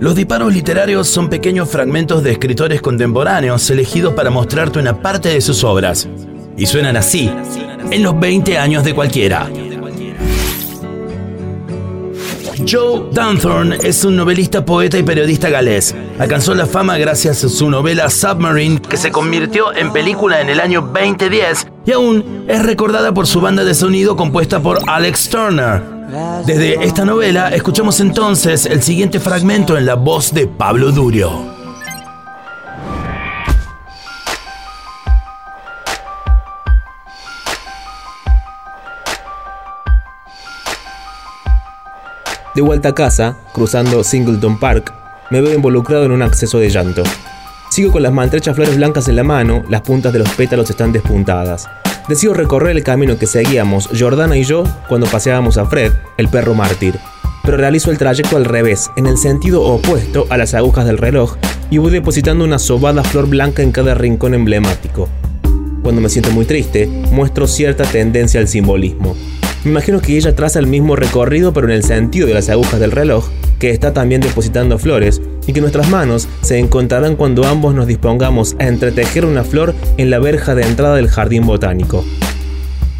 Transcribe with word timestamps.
Los 0.00 0.14
disparos 0.14 0.54
literarios 0.54 1.08
son 1.08 1.28
pequeños 1.28 1.68
fragmentos 1.68 2.22
de 2.22 2.32
escritores 2.32 2.80
contemporáneos 2.80 3.68
elegidos 3.68 4.14
para 4.14 4.30
mostrarte 4.30 4.78
una 4.78 5.02
parte 5.02 5.28
de 5.28 5.42
sus 5.42 5.62
obras. 5.62 6.08
Y 6.56 6.64
suenan 6.64 6.96
así, 6.96 7.30
en 7.90 8.02
los 8.02 8.18
20 8.18 8.56
años 8.56 8.82
de 8.82 8.94
cualquiera. 8.94 9.50
Joe 12.66 13.10
Dunthorne 13.12 13.76
es 13.82 14.02
un 14.02 14.16
novelista, 14.16 14.64
poeta 14.64 14.96
y 14.96 15.02
periodista 15.02 15.50
galés. 15.50 15.94
Alcanzó 16.18 16.54
la 16.54 16.64
fama 16.64 16.96
gracias 16.96 17.44
a 17.44 17.50
su 17.50 17.68
novela 17.68 18.08
Submarine, 18.08 18.80
que 18.80 18.96
se 18.96 19.10
convirtió 19.10 19.74
en 19.74 19.92
película 19.92 20.40
en 20.40 20.48
el 20.48 20.60
año 20.60 20.80
2010 20.80 21.66
y 21.84 21.92
aún 21.92 22.46
es 22.48 22.62
recordada 22.62 23.12
por 23.12 23.26
su 23.26 23.42
banda 23.42 23.64
de 23.64 23.74
sonido 23.74 24.16
compuesta 24.16 24.60
por 24.60 24.78
Alex 24.86 25.28
Turner. 25.28 25.99
Desde 26.44 26.84
esta 26.84 27.04
novela 27.04 27.50
escuchamos 27.50 28.00
entonces 28.00 28.66
el 28.66 28.82
siguiente 28.82 29.20
fragmento 29.20 29.78
en 29.78 29.86
la 29.86 29.94
voz 29.94 30.34
de 30.34 30.48
Pablo 30.48 30.90
Durio. 30.90 31.54
De 42.56 42.62
vuelta 42.62 42.88
a 42.88 42.94
casa, 42.94 43.36
cruzando 43.52 44.02
Singleton 44.02 44.58
Park, 44.58 44.92
me 45.30 45.40
veo 45.40 45.54
involucrado 45.54 46.04
en 46.06 46.10
un 46.10 46.22
acceso 46.22 46.58
de 46.58 46.70
llanto. 46.70 47.04
Sigo 47.70 47.92
con 47.92 48.02
las 48.02 48.12
maltrechas 48.12 48.56
flores 48.56 48.76
blancas 48.76 49.06
en 49.06 49.14
la 49.14 49.22
mano, 49.22 49.62
las 49.68 49.82
puntas 49.82 50.12
de 50.12 50.18
los 50.18 50.28
pétalos 50.30 50.68
están 50.70 50.90
despuntadas. 50.90 51.68
Decido 52.08 52.34
recorrer 52.34 52.76
el 52.76 52.82
camino 52.82 53.18
que 53.18 53.26
seguíamos 53.26 53.88
Jordana 53.96 54.36
y 54.36 54.44
yo 54.44 54.64
cuando 54.88 55.06
paseábamos 55.06 55.58
a 55.58 55.66
Fred, 55.66 55.92
el 56.16 56.28
perro 56.28 56.54
mártir. 56.54 56.98
Pero 57.44 57.56
realizo 57.56 57.90
el 57.90 57.98
trayecto 57.98 58.36
al 58.36 58.44
revés, 58.44 58.90
en 58.96 59.06
el 59.06 59.16
sentido 59.16 59.62
opuesto 59.62 60.26
a 60.28 60.36
las 60.36 60.54
agujas 60.54 60.86
del 60.86 60.98
reloj, 60.98 61.36
y 61.70 61.78
voy 61.78 61.92
depositando 61.92 62.44
una 62.44 62.58
sobada 62.58 63.04
flor 63.04 63.28
blanca 63.28 63.62
en 63.62 63.72
cada 63.72 63.94
rincón 63.94 64.34
emblemático. 64.34 65.08
Cuando 65.82 66.00
me 66.00 66.08
siento 66.08 66.30
muy 66.30 66.44
triste, 66.44 66.86
muestro 66.86 67.46
cierta 67.46 67.84
tendencia 67.84 68.40
al 68.40 68.48
simbolismo. 68.48 69.16
Me 69.64 69.70
imagino 69.70 70.00
que 70.00 70.16
ella 70.16 70.34
traza 70.34 70.58
el 70.58 70.66
mismo 70.66 70.96
recorrido 70.96 71.52
pero 71.52 71.68
en 71.68 71.74
el 71.74 71.84
sentido 71.84 72.26
de 72.26 72.34
las 72.34 72.48
agujas 72.48 72.80
del 72.80 72.92
reloj, 72.92 73.28
que 73.58 73.70
está 73.70 73.92
también 73.92 74.20
depositando 74.20 74.78
flores, 74.78 75.20
y 75.50 75.52
que 75.52 75.60
nuestras 75.60 75.90
manos 75.90 76.28
se 76.42 76.60
encontrarán 76.60 77.16
cuando 77.16 77.44
ambos 77.44 77.74
nos 77.74 77.88
dispongamos 77.88 78.54
a 78.60 78.68
entretejer 78.68 79.24
una 79.24 79.42
flor 79.42 79.74
en 79.96 80.08
la 80.08 80.20
verja 80.20 80.54
de 80.54 80.62
entrada 80.62 80.94
del 80.94 81.08
jardín 81.08 81.44
botánico. 81.44 82.04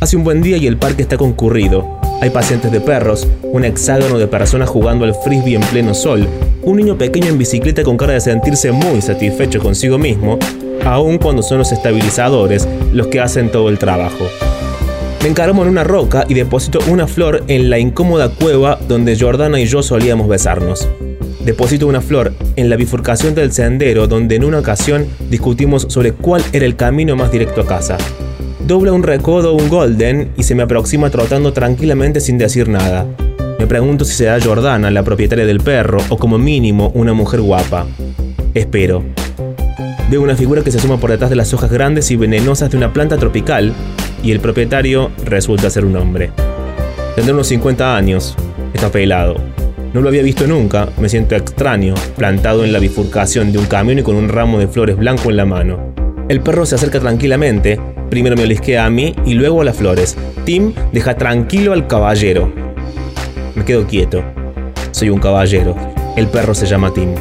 Hace 0.00 0.16
un 0.16 0.24
buen 0.24 0.42
día 0.42 0.56
y 0.56 0.66
el 0.66 0.76
parque 0.76 1.02
está 1.02 1.16
concurrido. 1.16 2.00
Hay 2.20 2.30
pacientes 2.30 2.72
de 2.72 2.80
perros, 2.80 3.28
un 3.44 3.64
hexágono 3.64 4.18
de 4.18 4.26
personas 4.26 4.68
jugando 4.68 5.04
al 5.04 5.14
frisbee 5.14 5.54
en 5.54 5.60
pleno 5.60 5.94
sol, 5.94 6.26
un 6.62 6.76
niño 6.76 6.98
pequeño 6.98 7.28
en 7.28 7.38
bicicleta 7.38 7.84
con 7.84 7.96
cara 7.96 8.14
de 8.14 8.20
sentirse 8.20 8.72
muy 8.72 9.00
satisfecho 9.00 9.60
consigo 9.60 9.96
mismo, 9.96 10.36
aun 10.84 11.18
cuando 11.18 11.44
son 11.44 11.58
los 11.58 11.70
estabilizadores 11.70 12.66
los 12.92 13.06
que 13.06 13.20
hacen 13.20 13.52
todo 13.52 13.68
el 13.68 13.78
trabajo. 13.78 14.26
Me 15.22 15.28
encaramo 15.28 15.62
en 15.62 15.68
una 15.68 15.84
roca 15.84 16.24
y 16.28 16.34
deposito 16.34 16.80
una 16.88 17.06
flor 17.06 17.44
en 17.46 17.70
la 17.70 17.78
incómoda 17.78 18.28
cueva 18.28 18.80
donde 18.88 19.16
Jordana 19.16 19.60
y 19.60 19.66
yo 19.66 19.84
solíamos 19.84 20.26
besarnos. 20.26 20.88
Deposito 21.44 21.86
una 21.86 22.02
flor 22.02 22.34
en 22.56 22.68
la 22.68 22.76
bifurcación 22.76 23.34
del 23.34 23.52
sendero 23.52 24.06
donde 24.06 24.36
en 24.36 24.44
una 24.44 24.58
ocasión 24.58 25.06
discutimos 25.30 25.86
sobre 25.88 26.12
cuál 26.12 26.42
era 26.52 26.66
el 26.66 26.76
camino 26.76 27.16
más 27.16 27.32
directo 27.32 27.62
a 27.62 27.66
casa. 27.66 27.96
Dobla 28.66 28.92
un 28.92 29.02
recodo 29.02 29.54
un 29.54 29.68
golden 29.70 30.32
y 30.36 30.42
se 30.42 30.54
me 30.54 30.62
aproxima 30.62 31.08
trotando 31.08 31.52
tranquilamente 31.54 32.20
sin 32.20 32.36
decir 32.36 32.68
nada. 32.68 33.06
Me 33.58 33.66
pregunto 33.66 34.04
si 34.04 34.12
será 34.12 34.38
Jordana 34.40 34.90
la 34.90 35.02
propietaria 35.02 35.46
del 35.46 35.60
perro 35.60 35.98
o 36.10 36.18
como 36.18 36.36
mínimo 36.36 36.90
una 36.94 37.14
mujer 37.14 37.40
guapa. 37.40 37.86
Espero. 38.52 39.02
Veo 40.10 40.22
una 40.22 40.36
figura 40.36 40.62
que 40.62 40.70
se 40.70 40.78
asoma 40.78 40.98
por 40.98 41.10
detrás 41.10 41.30
de 41.30 41.36
las 41.36 41.54
hojas 41.54 41.70
grandes 41.70 42.10
y 42.10 42.16
venenosas 42.16 42.70
de 42.70 42.76
una 42.76 42.92
planta 42.92 43.16
tropical 43.16 43.72
y 44.22 44.32
el 44.32 44.40
propietario 44.40 45.10
resulta 45.24 45.70
ser 45.70 45.86
un 45.86 45.96
hombre. 45.96 46.32
Tendrá 47.16 47.32
unos 47.32 47.46
50 47.46 47.96
años, 47.96 48.36
está 48.74 48.90
pelado. 48.90 49.36
No 49.92 50.00
lo 50.00 50.08
había 50.08 50.22
visto 50.22 50.46
nunca, 50.46 50.88
me 51.00 51.08
siento 51.08 51.34
extraño, 51.34 51.94
plantado 52.16 52.64
en 52.64 52.72
la 52.72 52.78
bifurcación 52.78 53.50
de 53.50 53.58
un 53.58 53.66
camión 53.66 53.98
y 53.98 54.02
con 54.02 54.14
un 54.14 54.28
ramo 54.28 54.60
de 54.60 54.68
flores 54.68 54.96
blanco 54.96 55.30
en 55.30 55.36
la 55.36 55.44
mano. 55.44 55.92
El 56.28 56.40
perro 56.42 56.64
se 56.64 56.76
acerca 56.76 57.00
tranquilamente, 57.00 57.80
primero 58.08 58.36
me 58.36 58.44
olisquea 58.44 58.86
a 58.86 58.90
mí 58.90 59.16
y 59.26 59.34
luego 59.34 59.62
a 59.62 59.64
las 59.64 59.76
flores. 59.76 60.16
Tim 60.44 60.72
deja 60.92 61.16
tranquilo 61.16 61.72
al 61.72 61.88
caballero. 61.88 62.52
Me 63.56 63.64
quedo 63.64 63.84
quieto. 63.88 64.22
Soy 64.92 65.10
un 65.10 65.18
caballero. 65.18 65.74
El 66.16 66.28
perro 66.28 66.54
se 66.54 66.66
llama 66.66 66.94
Tim. 66.94 67.12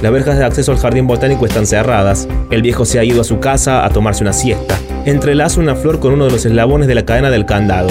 Las 0.00 0.10
verjas 0.10 0.38
de 0.38 0.44
acceso 0.46 0.72
al 0.72 0.78
jardín 0.78 1.06
botánico 1.06 1.44
están 1.44 1.66
cerradas. 1.66 2.26
El 2.50 2.62
viejo 2.62 2.86
se 2.86 2.98
ha 2.98 3.04
ido 3.04 3.20
a 3.20 3.24
su 3.24 3.40
casa 3.40 3.84
a 3.84 3.90
tomarse 3.90 4.22
una 4.22 4.32
siesta. 4.32 4.78
Entrelazo 5.04 5.60
una 5.60 5.74
flor 5.74 6.00
con 6.00 6.14
uno 6.14 6.24
de 6.24 6.30
los 6.30 6.46
eslabones 6.46 6.88
de 6.88 6.94
la 6.94 7.04
cadena 7.04 7.28
del 7.28 7.44
candado. 7.44 7.88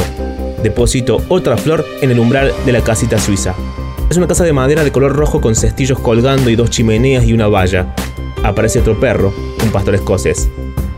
Deposito 0.63 1.21
otra 1.29 1.57
flor 1.57 1.85
en 2.01 2.09
el 2.09 2.19
umbral 2.19 2.51
de 2.65 2.71
la 2.71 2.81
casita 2.81 3.19
suiza. 3.19 3.53
Es 4.13 4.17
una 4.17 4.27
casa 4.27 4.43
de 4.43 4.53
madera 4.53 4.83
de 4.83 4.91
color 4.91 5.15
rojo 5.15 5.41
con 5.41 5.55
cestillos 5.55 5.97
colgando 5.97 6.51
y 6.51 6.55
dos 6.55 6.69
chimeneas 6.69 7.25
y 7.25 7.33
una 7.33 7.47
valla. 7.47 7.95
Aparece 8.43 8.79
otro 8.79 8.99
perro, 8.99 9.33
un 9.63 9.71
pastor 9.71 9.95
escocés. 9.95 10.47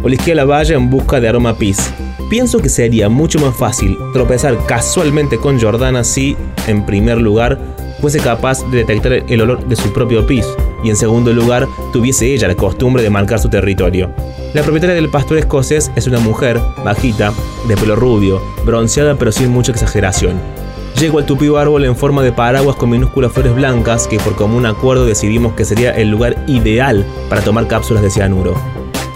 Olisquea 0.04 0.36
la 0.36 0.44
valla 0.44 0.76
en 0.76 0.90
busca 0.90 1.22
de 1.22 1.30
aroma 1.30 1.58
pis. 1.58 1.94
Pienso 2.30 2.60
que 2.60 2.68
sería 2.68 3.08
mucho 3.08 3.40
más 3.40 3.56
fácil 3.56 3.98
tropezar 4.12 4.58
casualmente 4.66 5.38
con 5.38 5.58
Jordana 5.62 6.04
si, 6.04 6.36
en 6.68 6.86
primer 6.86 7.22
lugar, 7.22 7.58
fuese 8.02 8.20
capaz 8.20 8.70
de 8.70 8.80
detectar 8.80 9.14
el 9.14 9.42
olor 9.42 9.66
de 9.66 9.78
su 9.78 9.94
propio 9.94 10.28
pis 10.28 10.46
y 10.84 10.90
en 10.90 10.98
segundo 10.98 11.32
lugar 11.32 11.70
tuviese 11.94 12.34
ella 12.34 12.50
la 12.50 12.56
costumbre 12.56 13.02
de 13.02 13.10
marcar 13.10 13.40
su 13.40 13.48
territorio. 13.48 14.14
La 14.54 14.62
propietaria 14.62 14.94
del 14.94 15.10
pastor 15.10 15.38
escocés 15.38 15.90
es 15.96 16.06
una 16.06 16.20
mujer, 16.20 16.60
bajita, 16.84 17.32
de 17.66 17.78
pelo 17.78 17.96
rubio, 17.96 18.42
bronceada 18.66 19.16
pero 19.16 19.32
sin 19.32 19.52
mucha 19.52 19.72
exageración. 19.72 20.65
Llego 21.00 21.20
al 21.20 21.26
tupido 21.26 21.58
árbol 21.58 21.84
en 21.84 21.96
forma 21.96 22.24
de 22.24 22.32
paraguas 22.32 22.78
con 22.78 22.90
minúsculas 22.90 23.34
flores 23.34 23.54
blancas 23.54 24.08
que 24.08 24.18
por 24.18 24.36
común 24.36 24.66
acuerdo 24.66 25.06
decidimos 25.06 25.54
que 25.54 25.66
sería 25.66 25.92
el 25.92 26.10
lugar 26.10 26.38
ideal 26.48 27.06
para 27.30 27.42
tomar 27.42 27.68
cápsulas 27.68 28.02
de 28.02 28.10
cianuro. 28.10 28.56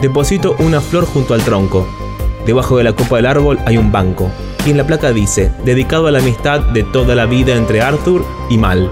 Deposito 0.02 0.56
una 0.60 0.82
flor 0.82 1.06
junto 1.06 1.34
al 1.34 1.42
tronco. 1.42 1.88
Debajo 2.46 2.78
de 2.78 2.84
la 2.84 2.94
copa 2.94 3.16
del 3.16 3.28
árbol 3.28 3.60
hay 3.66 3.78
un 3.78 3.92
banco, 3.94 4.30
y 4.66 4.72
en 4.72 4.78
la 4.78 4.86
placa 4.86 5.14
dice, 5.14 5.52
dedicado 5.64 6.08
a 6.08 6.12
la 6.12 6.20
amistad 6.20 6.60
de 6.60 6.84
toda 6.84 7.16
la 7.16 7.26
vida 7.26 7.56
entre 7.56 7.82
Arthur 7.82 8.26
y 8.50 8.58
Mal. 8.58 8.92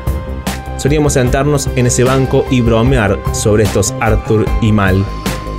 Solíamos 0.78 1.14
sentarnos 1.14 1.70
en 1.76 1.88
ese 1.88 2.06
banco 2.06 2.46
y 2.50 2.62
bromear 2.62 3.20
sobre 3.34 3.64
estos 3.64 3.94
Arthur 4.00 4.46
y 4.62 4.72
Mal 4.72 5.04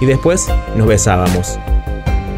y 0.01 0.07
después 0.07 0.49
nos 0.77 0.87
besábamos. 0.87 1.59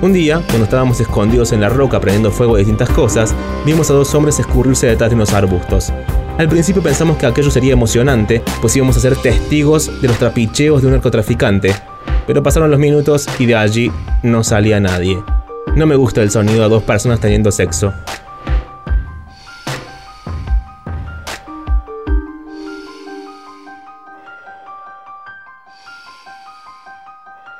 Un 0.02 0.14
día, 0.14 0.42
cuando 0.46 0.64
estábamos 0.64 0.98
escondidos 0.98 1.52
en 1.52 1.60
la 1.60 1.68
roca 1.68 2.00
prendiendo 2.00 2.30
fuego 2.30 2.54
de 2.54 2.60
distintas 2.60 2.88
cosas, 2.88 3.34
vimos 3.66 3.90
a 3.90 3.92
dos 3.92 4.14
hombres 4.14 4.38
escurrirse 4.38 4.86
detrás 4.86 5.10
de 5.10 5.16
unos 5.16 5.34
arbustos. 5.34 5.92
Al 6.38 6.48
principio 6.48 6.82
pensamos 6.82 7.18
que 7.18 7.26
aquello 7.26 7.50
sería 7.50 7.74
emocionante, 7.74 8.42
pues 8.62 8.74
íbamos 8.74 8.96
a 8.96 9.00
ser 9.00 9.14
testigos 9.16 10.00
de 10.00 10.08
los 10.08 10.16
trapicheos 10.16 10.80
de 10.80 10.86
un 10.86 10.94
narcotraficante, 10.94 11.74
pero 12.26 12.42
pasaron 12.42 12.70
los 12.70 12.80
minutos 12.80 13.26
y 13.38 13.44
de 13.44 13.56
allí 13.56 13.92
no 14.22 14.42
salía 14.42 14.80
nadie. 14.80 15.22
No 15.76 15.86
me 15.86 15.96
gusta 15.96 16.22
el 16.22 16.30
sonido 16.30 16.62
de 16.62 16.70
dos 16.70 16.82
personas 16.82 17.20
teniendo 17.20 17.52
sexo. 17.52 17.92